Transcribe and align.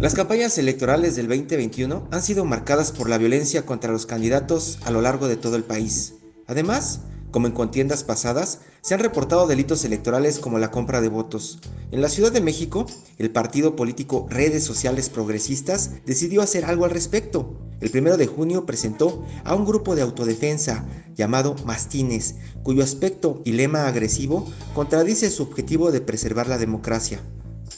Las 0.00 0.14
campañas 0.14 0.56
electorales 0.58 1.16
del 1.16 1.26
2021 1.26 2.06
han 2.12 2.22
sido 2.22 2.44
marcadas 2.44 2.92
por 2.92 3.10
la 3.10 3.18
violencia 3.18 3.66
contra 3.66 3.90
los 3.90 4.06
candidatos 4.06 4.78
a 4.84 4.92
lo 4.92 5.02
largo 5.02 5.26
de 5.26 5.36
todo 5.36 5.56
el 5.56 5.64
país. 5.64 6.14
Además, 6.46 7.00
como 7.32 7.48
en 7.48 7.52
contiendas 7.52 8.04
pasadas, 8.04 8.60
se 8.80 8.94
han 8.94 9.00
reportado 9.00 9.48
delitos 9.48 9.84
electorales 9.84 10.38
como 10.38 10.60
la 10.60 10.70
compra 10.70 11.00
de 11.00 11.08
votos. 11.08 11.58
En 11.90 12.00
la 12.00 12.08
Ciudad 12.08 12.30
de 12.30 12.40
México, 12.40 12.86
el 13.18 13.32
partido 13.32 13.74
político 13.74 14.28
Redes 14.30 14.62
Sociales 14.62 15.08
Progresistas 15.08 15.90
decidió 16.06 16.42
hacer 16.42 16.64
algo 16.64 16.84
al 16.84 16.92
respecto. 16.92 17.58
El 17.80 17.90
1 17.92 18.18
de 18.18 18.26
junio 18.28 18.66
presentó 18.66 19.26
a 19.42 19.56
un 19.56 19.66
grupo 19.66 19.96
de 19.96 20.02
autodefensa 20.02 20.86
llamado 21.16 21.56
Mastines, 21.64 22.36
cuyo 22.62 22.84
aspecto 22.84 23.42
y 23.44 23.50
lema 23.50 23.88
agresivo 23.88 24.48
contradice 24.76 25.28
su 25.32 25.42
objetivo 25.42 25.90
de 25.90 26.00
preservar 26.00 26.46
la 26.46 26.56
democracia. 26.56 27.20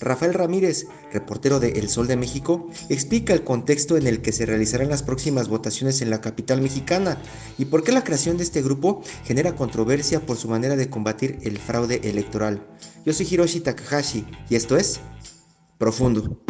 Rafael 0.00 0.32
Ramírez, 0.32 0.86
reportero 1.12 1.60
de 1.60 1.72
El 1.72 1.90
Sol 1.90 2.06
de 2.06 2.16
México, 2.16 2.68
explica 2.88 3.34
el 3.34 3.44
contexto 3.44 3.98
en 3.98 4.06
el 4.06 4.22
que 4.22 4.32
se 4.32 4.46
realizarán 4.46 4.88
las 4.88 5.02
próximas 5.02 5.48
votaciones 5.48 6.00
en 6.00 6.08
la 6.08 6.22
capital 6.22 6.62
mexicana 6.62 7.18
y 7.58 7.66
por 7.66 7.84
qué 7.84 7.92
la 7.92 8.02
creación 8.02 8.38
de 8.38 8.44
este 8.44 8.62
grupo 8.62 9.02
genera 9.24 9.54
controversia 9.54 10.20
por 10.20 10.38
su 10.38 10.48
manera 10.48 10.76
de 10.76 10.88
combatir 10.88 11.38
el 11.42 11.58
fraude 11.58 12.00
electoral. 12.04 12.66
Yo 13.04 13.12
soy 13.12 13.26
Hiroshi 13.30 13.60
Takahashi 13.60 14.26
y 14.48 14.56
esto 14.56 14.76
es 14.76 15.00
Profundo. 15.76 16.42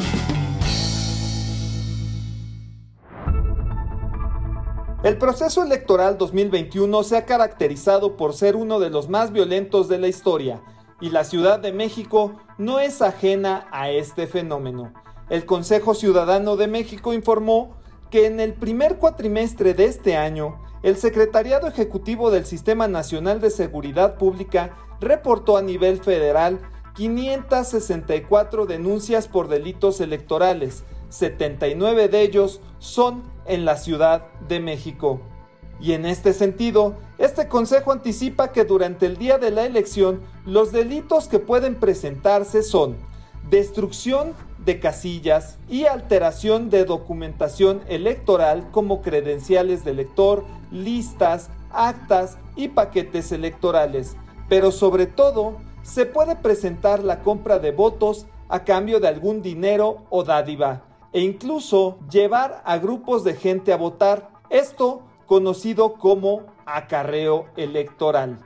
El 5.03 5.17
proceso 5.17 5.65
electoral 5.65 6.19
2021 6.19 7.03
se 7.03 7.17
ha 7.17 7.25
caracterizado 7.25 8.17
por 8.17 8.35
ser 8.35 8.55
uno 8.55 8.79
de 8.79 8.91
los 8.91 9.09
más 9.09 9.33
violentos 9.33 9.89
de 9.89 9.99
la 9.99 10.09
historia 10.09 10.63
y 11.01 11.11
la 11.11 11.25
Ciudad 11.25 11.59
de 11.59 11.73
México 11.73 12.33
no 12.59 12.81
es 12.81 13.03
ajena 13.03 13.67
a 13.71 13.91
este 13.91 14.27
fenómeno. 14.27 14.93
El 15.29 15.47
Consejo 15.47 15.95
Ciudadano 15.95 16.57
de 16.57 16.67
México 16.67 17.13
informó 17.13 17.77
que 18.11 18.27
en 18.27 18.41
el 18.41 18.55
primer 18.55 18.99
cuatrimestre 18.99 19.75
de 19.75 19.85
este 19.85 20.17
año, 20.17 20.61
el 20.83 20.97
Secretariado 20.97 21.69
Ejecutivo 21.69 22.31
del 22.31 22.45
Sistema 22.45 22.89
Nacional 22.89 23.41
de 23.41 23.51
Seguridad 23.51 24.17
Pública 24.17 24.77
reportó 25.01 25.57
a 25.57 25.63
nivel 25.63 26.01
federal 26.01 26.61
564 26.95 28.67
denuncias 28.67 29.29
por 29.29 29.49
delitos 29.49 30.01
electorales, 30.01 30.85
79 31.11 32.09
de 32.09 32.23
ellos 32.23 32.61
son 32.79 33.23
en 33.47 33.65
la 33.65 33.77
Ciudad 33.77 34.27
de 34.49 34.61
México. 34.61 35.21
Y 35.81 35.93
en 35.93 36.05
este 36.05 36.33
sentido, 36.33 36.95
este 37.19 37.49
consejo 37.49 37.93
anticipa 37.93 38.53
que 38.53 38.65
durante 38.65 39.07
el 39.07 39.17
día 39.17 39.39
de 39.39 39.51
la 39.51 39.65
elección 39.65 40.21
los 40.45 40.73
delitos 40.73 41.27
que 41.27 41.39
pueden 41.39 41.77
presentarse 41.77 42.63
son 42.63 42.97
destrucción 43.49 44.35
de 44.65 44.79
casillas 44.79 45.59
y 45.69 45.87
alteración 45.87 46.69
de 46.69 46.85
documentación 46.85 47.81
electoral 47.89 48.71
como 48.71 49.01
credenciales 49.01 49.85
de 49.85 49.93
elector, 49.93 50.45
listas, 50.71 51.49
actas 51.71 52.37
y 52.57 52.69
paquetes 52.69 53.33
electorales. 53.33 54.17
Pero 54.49 54.71
sobre 54.73 55.07
todo, 55.07 55.57
se 55.83 56.05
puede 56.05 56.37
presentar 56.37 57.03
la 57.03 57.21
compra 57.21 57.59
de 57.59 57.73
votos 57.73 58.27
a 58.49 58.65
cambio 58.65 59.01
de 59.01 59.09
algún 59.09 59.41
dinero 59.41 60.05
o 60.11 60.25
dádiva 60.25 60.85
e 61.13 61.23
incluso 61.23 61.99
llevar 62.11 62.63
a 62.65 62.77
grupos 62.77 63.25
de 63.25 63.35
gente 63.35 63.73
a 63.73 63.77
votar. 63.77 64.31
Esto 64.51 65.03
conocido 65.31 65.93
como 65.93 66.43
acarreo 66.67 67.47
electoral. 67.57 68.41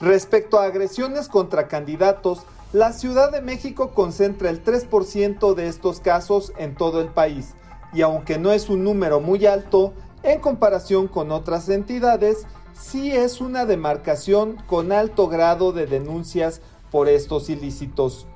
Respecto 0.00 0.58
a 0.58 0.64
agresiones 0.64 1.28
contra 1.28 1.68
candidatos, 1.68 2.42
la 2.72 2.92
Ciudad 2.92 3.30
de 3.30 3.40
México 3.40 3.92
concentra 3.94 4.50
el 4.50 4.64
3% 4.64 5.54
de 5.54 5.68
estos 5.68 6.00
casos 6.00 6.52
en 6.58 6.74
todo 6.74 7.00
el 7.00 7.10
país, 7.10 7.54
y 7.92 8.02
aunque 8.02 8.38
no 8.38 8.50
es 8.50 8.68
un 8.68 8.82
número 8.82 9.20
muy 9.20 9.46
alto, 9.46 9.94
en 10.24 10.40
comparación 10.40 11.06
con 11.06 11.30
otras 11.30 11.68
entidades, 11.68 12.44
sí 12.72 13.12
es 13.12 13.40
una 13.40 13.64
demarcación 13.64 14.56
con 14.66 14.90
alto 14.90 15.28
grado 15.28 15.70
de 15.70 15.86
denuncias 15.86 16.60
por 16.90 17.08
estos 17.08 17.48
ilícitos. 17.48 18.26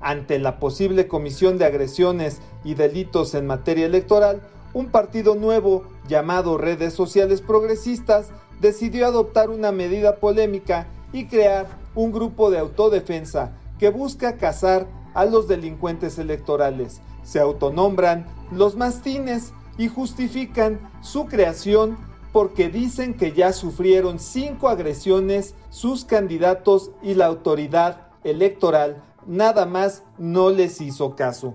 Ante 0.00 0.40
la 0.40 0.58
posible 0.58 1.06
comisión 1.06 1.56
de 1.56 1.66
agresiones 1.66 2.40
y 2.64 2.74
delitos 2.74 3.36
en 3.36 3.46
materia 3.46 3.86
electoral, 3.86 4.42
un 4.74 4.86
partido 4.86 5.34
nuevo 5.34 5.84
llamado 6.08 6.58
Redes 6.58 6.94
Sociales 6.94 7.40
Progresistas 7.40 8.30
decidió 8.60 9.06
adoptar 9.06 9.50
una 9.50 9.72
medida 9.72 10.16
polémica 10.16 10.86
y 11.12 11.26
crear 11.26 11.66
un 11.94 12.12
grupo 12.12 12.50
de 12.50 12.58
autodefensa 12.58 13.52
que 13.78 13.90
busca 13.90 14.36
cazar 14.36 14.86
a 15.14 15.24
los 15.24 15.48
delincuentes 15.48 16.18
electorales. 16.18 17.00
Se 17.22 17.40
autonombran 17.40 18.26
los 18.50 18.76
mastines 18.76 19.52
y 19.78 19.88
justifican 19.88 20.80
su 21.02 21.26
creación 21.26 21.98
porque 22.32 22.68
dicen 22.68 23.14
que 23.14 23.32
ya 23.32 23.52
sufrieron 23.52 24.18
cinco 24.18 24.68
agresiones 24.68 25.54
sus 25.70 26.04
candidatos 26.04 26.90
y 27.02 27.14
la 27.14 27.26
autoridad 27.26 28.08
electoral 28.24 29.02
nada 29.26 29.66
más 29.66 30.02
no 30.18 30.50
les 30.50 30.80
hizo 30.80 31.14
caso. 31.14 31.54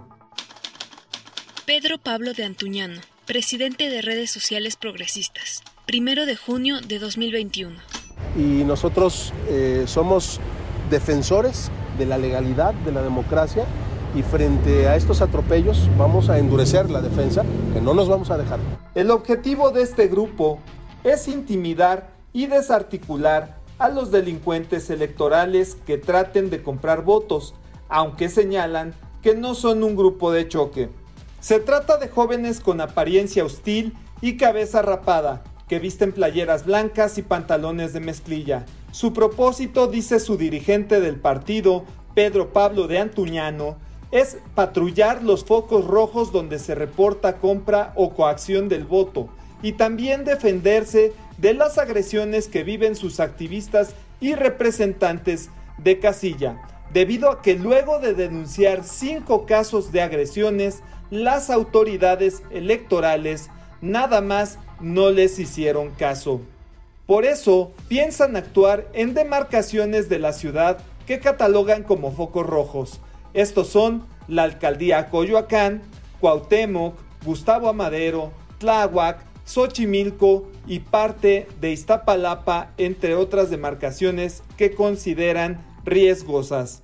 Pedro 1.67 1.97
Pablo 1.97 2.31
de 2.31 2.45
Antuñano, 2.45 3.01
presidente 3.25 3.89
de 3.89 4.01
Redes 4.01 4.31
Sociales 4.31 4.78
Progresistas, 4.78 5.61
primero 5.85 6.25
de 6.25 6.38
junio 6.38 6.79
de 6.79 6.97
2021. 6.97 7.75
Y 8.38 8.63
nosotros 8.63 9.33
eh, 9.50 9.83
somos 9.85 10.39
defensores 10.89 11.69
de 11.97 12.05
la 12.05 12.17
legalidad, 12.17 12.73
de 12.73 12.94
la 12.94 13.03
democracia, 13.03 13.66
y 14.16 14.22
frente 14.23 14.88
a 14.88 14.95
estos 14.95 15.22
atropellos 15.22 15.89
vamos 15.97 16.29
a 16.29 16.39
endurecer 16.39 16.89
la 16.89 17.01
defensa, 17.01 17.44
que 17.73 17.81
no 17.81 17.94
nos 17.94 18.07
vamos 18.07 18.31
a 18.31 18.38
dejar. 18.38 18.59
El 18.95 19.11
objetivo 19.11 19.72
de 19.72 19.81
este 19.81 20.07
grupo 20.07 20.59
es 21.03 21.28
intimidar 21.28 22.11
y 22.31 22.47
desarticular 22.47 23.57
a 23.78 23.89
los 23.89 24.09
delincuentes 24.09 24.89
electorales 24.89 25.75
que 25.85 25.97
traten 25.97 26.49
de 26.49 26.63
comprar 26.63 27.03
votos, 27.03 27.55
aunque 27.89 28.29
señalan 28.29 28.94
que 29.22 29.35
no 29.35 29.53
son 29.53 29.84
un 29.84 29.97
grupo 29.97 30.31
de 30.31 30.47
choque. 30.47 30.89
Se 31.39 31.59
trata 31.59 31.97
de 31.97 32.07
jóvenes 32.07 32.59
con 32.59 32.81
apariencia 32.81 33.45
hostil 33.45 33.93
y 34.21 34.37
cabeza 34.37 34.81
rapada, 34.81 35.43
que 35.67 35.79
visten 35.79 36.11
playeras 36.11 36.65
blancas 36.65 37.17
y 37.17 37.21
pantalones 37.21 37.93
de 37.93 37.99
mezclilla. 37.99 38.65
Su 38.91 39.13
propósito, 39.13 39.87
dice 39.87 40.19
su 40.19 40.37
dirigente 40.37 40.99
del 40.99 41.19
partido, 41.19 41.85
Pedro 42.15 42.51
Pablo 42.53 42.87
de 42.87 42.99
Antuñano, 42.99 43.77
es 44.09 44.37
patrullar 44.55 45.21
los 45.21 45.45
focos 45.45 45.85
rojos 45.85 46.31
donde 46.31 46.59
se 46.59 46.73
reporta 46.73 47.37
compra 47.37 47.91
o 47.95 48.13
coacción 48.13 48.69
del 48.69 48.85
voto 48.85 49.29
y 49.61 49.73
también 49.73 50.23
defenderse 50.23 51.13
de 51.37 51.53
las 51.53 51.77
agresiones 51.77 52.47
que 52.47 52.63
viven 52.63 52.95
sus 52.95 53.19
activistas 53.19 53.93
y 54.19 54.33
representantes 54.33 55.49
de 55.78 55.99
casilla, 55.99 56.61
debido 56.91 57.29
a 57.29 57.41
que 57.41 57.55
luego 57.55 57.99
de 57.99 58.13
denunciar 58.13 58.83
cinco 58.83 59.45
casos 59.45 59.91
de 59.91 60.01
agresiones, 60.01 60.81
las 61.09 61.49
autoridades 61.49 62.43
electorales 62.49 63.49
nada 63.81 64.21
más 64.21 64.59
no 64.79 65.09
les 65.11 65.39
hicieron 65.39 65.91
caso. 65.91 66.41
Por 67.05 67.25
eso 67.25 67.71
piensan 67.87 68.35
actuar 68.35 68.87
en 68.93 69.13
demarcaciones 69.13 70.09
de 70.09 70.19
la 70.19 70.33
ciudad 70.33 70.79
que 71.05 71.19
catalogan 71.19 71.83
como 71.83 72.11
focos 72.11 72.45
rojos. 72.45 72.99
Estos 73.33 73.69
son 73.69 74.05
la 74.27 74.43
alcaldía 74.43 75.09
Coyoacán, 75.09 75.81
Cuauhtémoc, 76.19 76.95
Gustavo 77.23 77.69
Amadero, 77.69 78.33
Tláhuac, 78.57 79.19
Xochimilco 79.45 80.51
y 80.65 80.79
parte 80.79 81.47
de 81.61 81.71
Iztapalapa, 81.71 82.73
entre 82.77 83.15
otras 83.15 83.49
demarcaciones 83.49 84.43
que 84.57 84.75
consideran 84.75 85.63
riesgosas. 85.85 86.83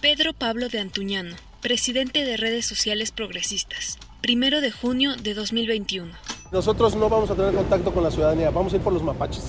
Pedro 0.00 0.32
Pablo 0.32 0.68
de 0.68 0.80
Antuñano 0.80 1.36
presidente 1.64 2.26
de 2.26 2.36
Redes 2.36 2.66
Sociales 2.66 3.10
Progresistas, 3.10 3.96
primero 4.20 4.60
de 4.60 4.70
junio 4.70 5.16
de 5.16 5.32
2021. 5.32 6.12
Nosotros 6.52 6.94
no 6.94 7.08
vamos 7.08 7.30
a 7.30 7.34
tener 7.34 7.54
contacto 7.54 7.90
con 7.90 8.02
la 8.04 8.10
ciudadanía, 8.10 8.50
vamos 8.50 8.74
a 8.74 8.76
ir 8.76 8.82
por 8.82 8.92
los 8.92 9.02
mapaches. 9.02 9.44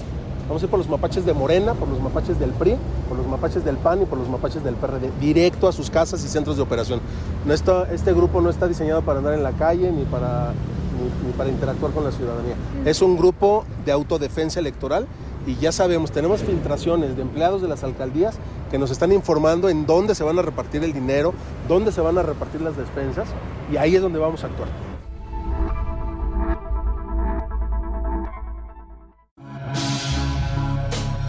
Vamos 0.48 0.62
a 0.62 0.66
ir 0.66 0.72
por 0.72 0.80
los 0.80 0.88
mapaches 0.88 1.26
de 1.26 1.34
Morena, 1.34 1.74
por 1.74 1.90
los 1.90 2.00
mapaches 2.00 2.40
del 2.40 2.52
PRI, 2.52 2.78
por 3.10 3.18
los 3.18 3.28
mapaches 3.28 3.66
del 3.66 3.76
PAN 3.76 4.04
y 4.04 4.06
por 4.06 4.18
los 4.18 4.30
mapaches 4.30 4.64
del 4.64 4.76
PRD, 4.76 5.12
directo 5.20 5.68
a 5.68 5.74
sus 5.74 5.90
casas 5.90 6.24
y 6.24 6.30
centros 6.30 6.56
de 6.56 6.64
operación. 6.64 7.02
No 7.46 7.54
está, 7.54 7.92
este 7.94 8.14
grupo 8.14 8.40
no 8.40 8.50
está 8.50 8.66
diseñado 8.70 9.02
para 9.02 9.20
andar 9.20 9.34
en 9.34 9.44
la 9.44 9.52
calle 9.52 9.92
ni 9.92 10.06
para, 10.06 10.54
ni, 10.98 11.28
ni 11.28 11.34
para 11.34 11.50
interactuar 11.50 11.92
con 11.92 12.06
la 12.06 12.14
ciudadanía. 12.14 12.56
Es 12.86 13.02
un 13.02 13.18
grupo 13.18 13.66
de 13.84 13.92
autodefensa 13.92 14.62
electoral 14.62 15.06
y 15.46 15.56
ya 15.58 15.72
sabemos, 15.72 16.12
tenemos 16.12 16.42
filtraciones 16.42 17.16
de 17.16 17.22
empleados 17.22 17.62
de 17.62 17.68
las 17.68 17.84
alcaldías 17.84 18.36
que 18.72 18.80
nos 18.80 18.90
están 18.90 19.12
informando 19.12 19.70
en 19.70 19.86
dónde 19.86 20.16
se 20.16 20.24
van 20.24 20.40
a 20.40 20.42
repartir 20.42 20.84
el 20.84 20.92
dinero, 20.92 21.34
dónde 21.68 21.92
se 21.92 22.02
van 22.02 22.18
a 22.18 22.24
repartir 22.24 22.62
las 22.62 22.78
despensas 22.78 23.28
y 23.72 23.78
ahí 23.78 23.96
es 23.96 24.02
donde 24.02 24.20
vamos 24.20 24.44
a 24.44 24.48
actuar. 24.48 24.70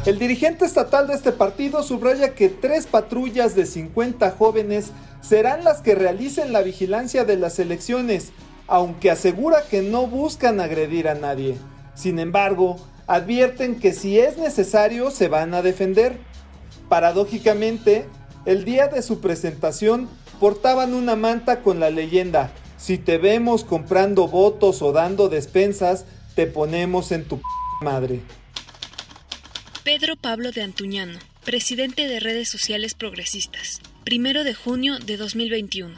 El 0.07 0.21
dirigente 0.21 0.65
estatal 0.65 1.09
de 1.09 1.15
este 1.15 1.33
partido 1.33 1.83
subraya 1.83 2.33
que 2.35 2.49
tres 2.49 2.87
patrullas 2.87 3.57
de 3.57 3.67
50 3.67 4.31
jóvenes 4.31 4.93
serán 5.21 5.65
las 5.65 5.81
que 5.81 5.97
realicen 5.97 6.53
la 6.53 6.63
vigilancia 6.63 7.25
de 7.25 7.37
las 7.37 7.59
elecciones, 7.59 8.31
aunque 8.69 9.11
asegura 9.11 9.65
que 9.69 9.83
no 9.83 10.07
buscan 10.07 10.61
agredir 10.61 11.09
a 11.09 11.17
nadie. 11.17 11.57
Sin 11.95 12.21
embargo, 12.21 12.77
advierten 13.09 13.81
que 13.81 13.93
si 13.93 14.21
es 14.21 14.39
necesario 14.39 15.11
se 15.11 15.27
van 15.27 15.55
a 15.55 15.63
defender. 15.63 16.19
Paradójicamente, 16.89 18.07
el 18.45 18.65
día 18.65 18.87
de 18.87 19.03
su 19.03 19.21
presentación 19.21 20.09
portaban 20.41 20.95
una 20.95 21.17
manta 21.17 21.63
con 21.63 21.81
la 21.81 21.91
leyenda, 21.91 22.53
si 22.77 22.99
te 22.99 23.19
vemos 23.19 23.65
comprando 23.65 24.29
votos 24.29 24.83
o 24.83 24.93
dando 24.93 25.29
despensas, 25.29 26.05
te 26.35 26.47
ponemos 26.47 27.11
en 27.13 27.25
tu 27.25 27.41
madre. 27.81 28.21
Pedro 29.83 30.17
Pablo 30.17 30.53
de 30.53 30.63
Antuñano, 30.63 31.19
presidente 31.45 32.09
de 32.09 32.21
redes 32.21 32.49
sociales 32.49 32.95
progresistas, 32.95 33.81
primero 34.05 34.45
de 34.45 34.55
junio 34.55 34.99
de 34.99 35.17
2021. 35.17 35.95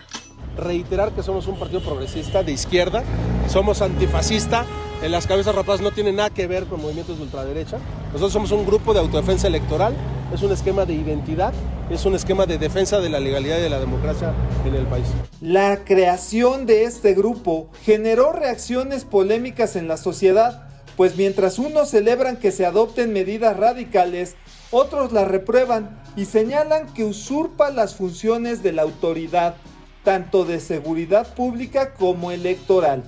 Reiterar 0.56 1.12
que 1.12 1.22
somos 1.22 1.46
un 1.46 1.58
partido 1.58 1.80
progresista 1.80 2.42
de 2.42 2.52
izquierda, 2.52 3.02
somos 3.48 3.80
antifascista, 3.80 4.66
en 5.02 5.12
las 5.12 5.26
cabezas 5.26 5.54
rapadas 5.54 5.80
no 5.80 5.92
tiene 5.92 6.12
nada 6.12 6.30
que 6.30 6.46
ver 6.46 6.64
con 6.64 6.80
movimientos 6.80 7.18
de 7.18 7.24
ultraderecha. 7.24 7.78
Nosotros 8.08 8.32
somos 8.32 8.50
un 8.50 8.66
grupo 8.66 8.92
de 8.92 9.00
autodefensa 9.00 9.46
electoral, 9.46 9.94
es 10.34 10.42
un 10.42 10.52
esquema 10.52 10.84
de 10.84 10.94
identidad, 10.94 11.52
es 11.90 12.04
un 12.04 12.14
esquema 12.14 12.46
de 12.46 12.58
defensa 12.58 13.00
de 13.00 13.08
la 13.08 13.20
legalidad 13.20 13.58
y 13.58 13.62
de 13.62 13.70
la 13.70 13.78
democracia 13.78 14.32
en 14.66 14.74
el 14.74 14.86
país. 14.86 15.06
La 15.40 15.84
creación 15.84 16.66
de 16.66 16.84
este 16.84 17.14
grupo 17.14 17.70
generó 17.84 18.32
reacciones 18.32 19.04
polémicas 19.04 19.76
en 19.76 19.88
la 19.88 19.96
sociedad, 19.96 20.68
pues 20.96 21.16
mientras 21.16 21.58
unos 21.58 21.90
celebran 21.90 22.36
que 22.36 22.50
se 22.50 22.66
adopten 22.66 23.12
medidas 23.12 23.56
radicales, 23.56 24.34
otros 24.70 25.12
las 25.12 25.28
reprueban 25.28 26.02
y 26.16 26.24
señalan 26.24 26.92
que 26.92 27.04
usurpa 27.04 27.70
las 27.70 27.94
funciones 27.94 28.62
de 28.64 28.72
la 28.72 28.82
autoridad, 28.82 29.54
tanto 30.02 30.44
de 30.44 30.58
seguridad 30.58 31.34
pública 31.34 31.94
como 31.94 32.32
electoral. 32.32 33.04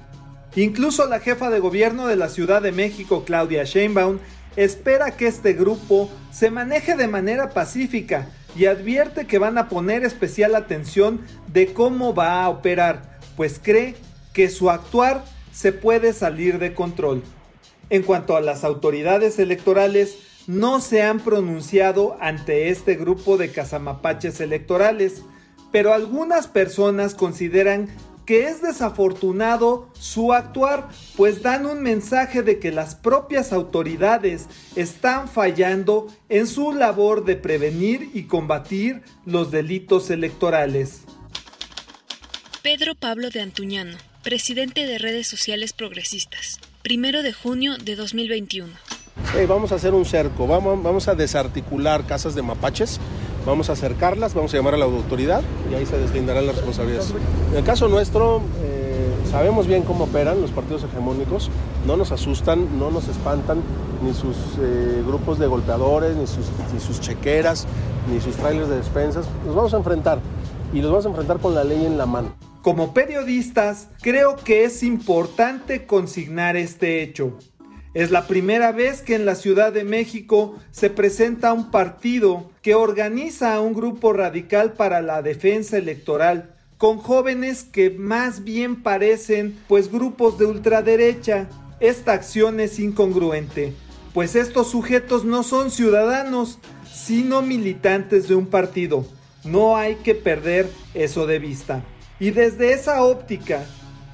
Incluso 0.56 1.06
la 1.06 1.20
jefa 1.20 1.48
de 1.50 1.60
gobierno 1.60 2.06
de 2.06 2.16
la 2.16 2.28
Ciudad 2.28 2.60
de 2.60 2.72
México, 2.72 3.24
Claudia 3.24 3.64
Sheinbaum, 3.64 4.18
espera 4.56 5.16
que 5.16 5.28
este 5.28 5.52
grupo 5.52 6.10
se 6.32 6.50
maneje 6.50 6.96
de 6.96 7.06
manera 7.06 7.50
pacífica 7.50 8.28
y 8.56 8.66
advierte 8.66 9.26
que 9.26 9.38
van 9.38 9.58
a 9.58 9.68
poner 9.68 10.04
especial 10.04 10.56
atención 10.56 11.20
de 11.46 11.72
cómo 11.72 12.14
va 12.14 12.42
a 12.42 12.48
operar, 12.48 13.18
pues 13.36 13.60
cree 13.62 13.94
que 14.32 14.48
su 14.48 14.70
actuar 14.70 15.24
se 15.52 15.72
puede 15.72 16.12
salir 16.12 16.58
de 16.58 16.74
control. 16.74 17.22
En 17.88 18.02
cuanto 18.02 18.36
a 18.36 18.40
las 18.40 18.64
autoridades 18.64 19.38
electorales, 19.38 20.18
no 20.48 20.80
se 20.80 21.02
han 21.02 21.20
pronunciado 21.20 22.16
ante 22.20 22.70
este 22.70 22.96
grupo 22.96 23.36
de 23.36 23.52
casamapaches 23.52 24.40
electorales, 24.40 25.22
pero 25.70 25.94
algunas 25.94 26.48
personas 26.48 27.14
consideran 27.14 27.88
que 28.30 28.46
es 28.46 28.62
desafortunado 28.62 29.88
su 29.98 30.32
actuar, 30.32 30.88
pues 31.16 31.42
dan 31.42 31.66
un 31.66 31.82
mensaje 31.82 32.44
de 32.44 32.60
que 32.60 32.70
las 32.70 32.94
propias 32.94 33.52
autoridades 33.52 34.46
están 34.76 35.28
fallando 35.28 36.06
en 36.28 36.46
su 36.46 36.72
labor 36.72 37.24
de 37.24 37.34
prevenir 37.34 38.08
y 38.14 38.28
combatir 38.28 39.02
los 39.26 39.50
delitos 39.50 40.10
electorales. 40.10 41.00
Pedro 42.62 42.94
Pablo 42.94 43.30
de 43.30 43.40
Antuñano, 43.40 43.98
presidente 44.22 44.86
de 44.86 44.98
redes 44.98 45.26
sociales 45.26 45.72
progresistas, 45.72 46.60
primero 46.82 47.24
de 47.24 47.32
junio 47.32 47.78
de 47.78 47.96
2021. 47.96 48.72
Hey, 49.34 49.46
vamos 49.48 49.72
a 49.72 49.74
hacer 49.74 49.92
un 49.92 50.04
cerco, 50.04 50.46
vamos, 50.46 50.80
vamos 50.80 51.08
a 51.08 51.16
desarticular 51.16 52.06
casas 52.06 52.36
de 52.36 52.42
mapaches, 52.42 53.00
vamos 53.46 53.70
a 53.70 53.72
acercarlas, 53.72 54.34
vamos 54.34 54.52
a 54.54 54.56
llamar 54.56 54.74
a 54.74 54.78
la 54.78 54.84
autoridad 54.84 55.42
y 55.70 55.74
ahí 55.74 55.86
se 55.86 55.98
deslindarán 55.98 56.46
las 56.46 56.56
responsabilidades. 56.56 57.12
En 57.50 57.58
el 57.58 57.64
caso 57.64 57.88
nuestro, 57.88 58.42
eh, 58.62 59.08
sabemos 59.30 59.66
bien 59.66 59.82
cómo 59.82 60.04
operan 60.04 60.40
los 60.40 60.50
partidos 60.50 60.84
hegemónicos, 60.84 61.50
no 61.86 61.96
nos 61.96 62.12
asustan, 62.12 62.78
no 62.78 62.90
nos 62.90 63.08
espantan 63.08 63.62
ni 64.02 64.14
sus 64.14 64.36
eh, 64.60 65.02
grupos 65.06 65.38
de 65.38 65.46
golpeadores, 65.46 66.16
ni 66.16 66.26
sus, 66.26 66.46
ni 66.72 67.00
chequeras, 67.00 67.66
ni 68.10 68.20
sus 68.20 68.36
trailers 68.36 68.68
de 68.68 68.76
despensas. 68.76 69.26
Los 69.46 69.54
vamos 69.54 69.74
a 69.74 69.78
enfrentar 69.78 70.20
y 70.72 70.80
los 70.80 70.90
vamos 70.90 71.06
a 71.06 71.08
enfrentar 71.08 71.38
con 71.38 71.54
la 71.54 71.64
ley 71.64 71.84
en 71.84 71.98
la 71.98 72.06
mano. 72.06 72.34
Como 72.62 72.92
periodistas, 72.92 73.88
creo 74.02 74.36
que 74.36 74.64
es 74.64 74.82
importante 74.82 75.86
consignar 75.86 76.56
este 76.56 77.02
hecho. 77.02 77.38
Es 77.92 78.12
la 78.12 78.28
primera 78.28 78.70
vez 78.70 79.02
que 79.02 79.16
en 79.16 79.26
la 79.26 79.34
Ciudad 79.34 79.72
de 79.72 79.82
México 79.82 80.56
se 80.70 80.90
presenta 80.90 81.52
un 81.52 81.72
partido 81.72 82.48
que 82.62 82.76
organiza 82.76 83.52
a 83.52 83.60
un 83.60 83.74
grupo 83.74 84.12
radical 84.12 84.74
para 84.74 85.02
la 85.02 85.22
defensa 85.22 85.76
electoral, 85.76 86.54
con 86.78 86.98
jóvenes 86.98 87.64
que 87.64 87.90
más 87.90 88.44
bien 88.44 88.84
parecen 88.84 89.58
pues 89.66 89.90
grupos 89.90 90.38
de 90.38 90.46
ultraderecha. 90.46 91.48
Esta 91.80 92.12
acción 92.12 92.60
es 92.60 92.78
incongruente, 92.78 93.72
pues 94.14 94.36
estos 94.36 94.70
sujetos 94.70 95.24
no 95.24 95.42
son 95.42 95.72
ciudadanos, 95.72 96.60
sino 96.92 97.42
militantes 97.42 98.28
de 98.28 98.36
un 98.36 98.46
partido. 98.46 99.04
No 99.42 99.76
hay 99.76 99.96
que 99.96 100.14
perder 100.14 100.70
eso 100.94 101.26
de 101.26 101.40
vista. 101.40 101.82
Y 102.20 102.30
desde 102.30 102.72
esa 102.72 103.02
óptica, 103.02 103.66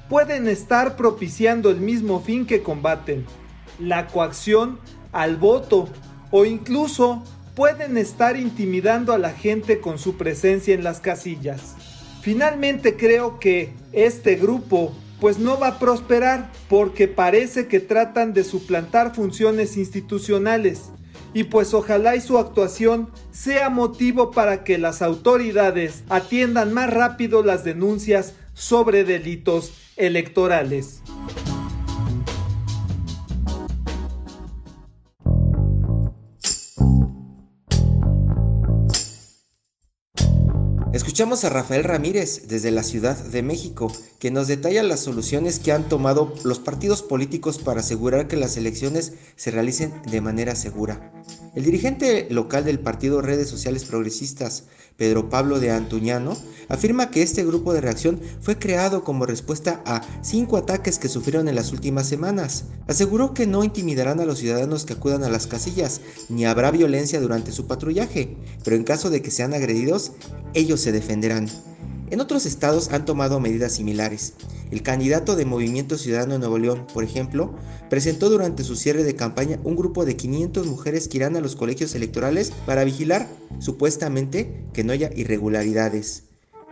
pueden 0.09 0.47
estar 0.47 0.95
propiciando 0.95 1.69
el 1.69 1.79
mismo 1.79 2.21
fin 2.21 2.47
que 2.47 2.63
combaten, 2.63 3.25
la 3.79 4.07
coacción 4.07 4.79
al 5.11 5.37
voto 5.37 5.87
o 6.31 6.45
incluso 6.45 7.23
pueden 7.55 7.97
estar 7.97 8.37
intimidando 8.37 9.13
a 9.13 9.17
la 9.17 9.31
gente 9.31 9.79
con 9.79 9.97
su 9.97 10.15
presencia 10.15 10.75
en 10.75 10.83
las 10.83 10.99
casillas. 10.99 11.75
Finalmente 12.21 12.97
creo 12.97 13.39
que 13.39 13.73
este 13.93 14.35
grupo 14.35 14.93
pues 15.19 15.39
no 15.39 15.59
va 15.59 15.67
a 15.69 15.79
prosperar 15.79 16.51
porque 16.69 17.07
parece 17.07 17.67
que 17.67 17.79
tratan 17.79 18.33
de 18.33 18.43
suplantar 18.43 19.15
funciones 19.15 19.77
institucionales 19.77 20.91
y 21.33 21.45
pues 21.45 21.73
ojalá 21.73 22.19
su 22.21 22.37
actuación 22.37 23.09
sea 23.31 23.69
motivo 23.69 24.31
para 24.31 24.63
que 24.63 24.77
las 24.77 25.01
autoridades 25.01 26.03
atiendan 26.09 26.73
más 26.73 26.93
rápido 26.93 27.43
las 27.43 27.63
denuncias 27.63 28.33
sobre 28.53 29.03
delitos 29.03 29.73
electorales. 29.97 31.01
Escuchamos 41.17 41.45
a 41.45 41.49
Rafael 41.49 41.83
Ramírez 41.83 42.47
desde 42.47 42.69
la 42.69 42.83
Ciudad 42.83 43.17
de 43.17 43.41
México, 43.41 43.91
que 44.19 44.29
nos 44.29 44.47
detalla 44.47 44.83
las 44.83 44.99
soluciones 44.99 45.57
que 45.57 45.71
han 45.71 45.89
tomado 45.89 46.31
los 46.43 46.59
partidos 46.59 47.01
políticos 47.01 47.57
para 47.57 47.79
asegurar 47.79 48.27
que 48.27 48.37
las 48.37 48.55
elecciones 48.55 49.13
se 49.35 49.49
realicen 49.49 49.99
de 50.11 50.21
manera 50.21 50.53
segura. 50.53 51.11
El 51.57 51.63
dirigente 51.63 52.27
local 52.29 52.65
del 52.65 52.77
partido 52.77 53.19
Redes 53.19 53.49
Sociales 53.49 53.83
Progresistas, 53.83 54.65
Pedro 54.95 55.27
Pablo 55.27 55.59
de 55.59 55.71
Antuñano, 55.71 56.37
afirma 56.69 57.09
que 57.09 57.23
este 57.23 57.43
grupo 57.43 57.73
de 57.73 57.81
reacción 57.81 58.21
fue 58.41 58.59
creado 58.59 59.03
como 59.03 59.25
respuesta 59.25 59.81
a 59.83 60.03
cinco 60.21 60.57
ataques 60.57 60.99
que 60.99 61.09
sufrieron 61.09 61.47
en 61.47 61.55
las 61.55 61.71
últimas 61.71 62.07
semanas. 62.07 62.65
Aseguró 62.85 63.33
que 63.33 63.47
no 63.47 63.63
intimidarán 63.63 64.19
a 64.19 64.25
los 64.25 64.37
ciudadanos 64.37 64.85
que 64.85 64.93
acudan 64.93 65.23
a 65.23 65.31
las 65.31 65.47
casillas, 65.47 66.01
ni 66.29 66.45
habrá 66.45 66.69
violencia 66.69 67.19
durante 67.19 67.51
su 67.51 67.65
patrullaje, 67.65 68.37
pero 68.63 68.75
en 68.75 68.83
caso 68.83 69.09
de 69.09 69.23
que 69.23 69.31
sean 69.31 69.55
agredidos, 69.55 70.11
ellos 70.53 70.79
se 70.79 70.91
defenderán. 70.91 71.49
En 72.11 72.21
otros 72.21 72.45
estados 72.45 72.89
han 72.91 73.03
tomado 73.03 73.39
medidas 73.39 73.71
similares. 73.71 74.33
El 74.71 74.83
candidato 74.83 75.35
de 75.35 75.45
Movimiento 75.45 75.97
Ciudadano 75.97 76.33
de 76.33 76.39
Nuevo 76.39 76.57
León, 76.57 76.87
por 76.93 77.03
ejemplo, 77.03 77.55
presentó 77.89 78.29
durante 78.29 78.63
su 78.63 78.75
cierre 78.75 79.03
de 79.03 79.15
campaña 79.15 79.59
un 79.63 79.75
grupo 79.75 80.05
de 80.05 80.17
500 80.17 80.67
mujeres 80.67 81.07
que 81.07 81.17
irán 81.17 81.35
a 81.37 81.41
los 81.41 81.55
colegios 81.55 81.95
electorales 81.95 82.51
para 82.65 82.83
vigilar, 82.83 83.27
supuestamente, 83.59 84.65
que 84.73 84.83
no 84.83 84.91
haya 84.91 85.09
irregularidades. 85.15 86.23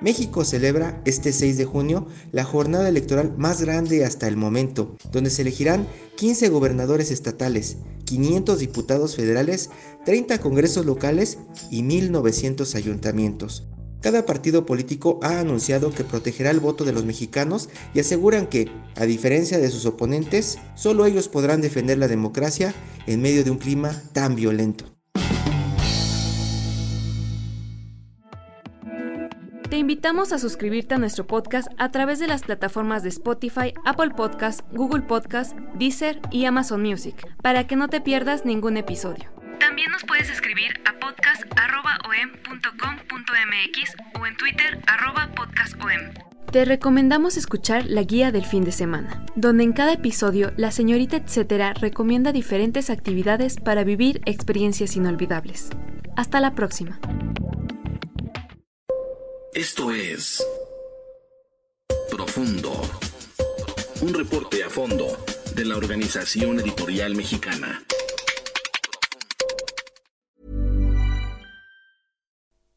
México 0.02 0.44
celebra 0.44 1.02
este 1.06 1.32
6 1.32 1.58
de 1.58 1.64
junio 1.64 2.06
la 2.34 2.44
jornada 2.44 2.90
electoral 2.90 3.34
más 3.38 3.62
grande 3.62 4.04
hasta 4.04 4.28
el 4.28 4.36
momento, 4.36 4.98
donde 5.12 5.30
se 5.30 5.44
elegirán 5.44 5.88
15 6.18 6.50
gobernadores 6.50 7.12
estatales, 7.12 7.78
500 8.04 8.60
diputados 8.60 9.16
federales, 9.16 9.70
30 10.04 10.40
congresos 10.40 10.86
locales 10.86 11.38
y 11.72 11.82
1.900 11.84 12.76
ayuntamientos. 12.76 13.68
Cada 14.06 14.24
partido 14.24 14.68
político 14.68 15.20
ha 15.24 15.40
anunciado 15.40 15.92
que 15.92 16.04
protegerá 16.04 16.52
el 16.52 16.60
voto 16.60 16.84
de 16.86 16.94
los 16.94 17.06
mexicanos 17.06 17.70
y 17.96 18.02
aseguran 18.02 18.46
que, 18.46 18.70
a 18.96 19.06
diferencia 19.06 19.58
de 19.58 19.68
sus 19.72 19.88
oponentes, 19.88 20.60
solo 20.76 21.08
ellos 21.08 21.28
podrán 21.28 21.60
defender 21.60 21.98
la 21.98 22.08
democracia 22.08 22.72
en 23.08 23.24
medio 23.24 23.44
de 23.44 23.50
un 23.50 23.58
clima 23.58 24.00
tan 24.14 24.36
violento. 24.36 24.86
Te 29.72 29.78
invitamos 29.78 30.34
a 30.34 30.38
suscribirte 30.38 30.94
a 30.94 31.00
nuestro 31.00 31.26
podcast 31.26 31.68
a 31.80 31.90
través 31.90 32.20
de 32.20 32.28
las 32.28 32.44
plataformas 32.44 33.02
de 33.02 33.10
Spotify, 33.10 33.74
Apple 33.86 34.12
Podcast, 34.16 34.62
Google 34.72 35.02
Podcast, 35.02 35.58
Deezer 35.80 36.22
y 36.30 36.46
Amazon 36.46 36.84
Music, 36.84 37.28
para 37.42 37.66
que 37.66 37.76
no 37.76 37.88
te 37.88 38.02
pierdas 38.02 38.46
ningún 38.46 38.78
episodio. 38.78 39.32
También 39.60 39.90
nos 39.90 40.04
puedes 40.04 40.30
escribir 40.30 40.80
a 40.86 40.95
podcast.om.com.mx 41.50 43.96
o 44.20 44.26
en 44.26 44.36
Twitter 44.38 44.80
podcastom. 45.36 45.90
Te 46.52 46.66
recomendamos 46.66 47.38
escuchar 47.38 47.86
la 47.86 48.02
guía 48.04 48.32
del 48.32 48.46
fin 48.46 48.64
de 48.64 48.72
semana, 48.72 49.26
donde 49.36 49.64
en 49.64 49.74
cada 49.74 49.94
episodio 49.94 50.52
la 50.58 50.72
señorita 50.72 51.18
etcétera 51.18 51.74
recomienda 51.74 52.32
diferentes 52.32 52.90
actividades 52.90 53.58
para 53.58 53.84
vivir 53.84 54.22
experiencias 54.26 54.96
inolvidables. 54.96 55.70
Hasta 56.16 56.40
la 56.40 56.56
próxima. 56.56 57.00
Esto 59.54 59.92
es 59.92 60.44
Profundo, 62.10 62.72
un 64.02 64.14
reporte 64.14 64.64
a 64.64 64.70
fondo 64.70 65.18
de 65.56 65.66
la 65.66 65.78
Organización 65.78 66.60
Editorial 66.60 67.16
Mexicana. 67.16 67.84